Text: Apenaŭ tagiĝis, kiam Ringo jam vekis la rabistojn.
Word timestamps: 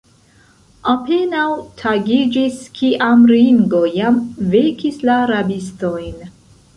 Apenaŭ 0.91 1.43
tagiĝis, 1.81 2.57
kiam 2.79 3.25
Ringo 3.33 3.81
jam 3.99 4.17
vekis 4.55 4.97
la 5.11 5.19
rabistojn. 5.33 6.25